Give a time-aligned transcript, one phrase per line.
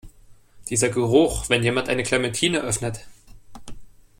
[0.71, 3.05] Dieser Geruch, wenn jemand eine Clementine öffnet!